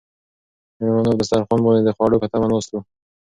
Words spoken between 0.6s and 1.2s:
مېلمانه په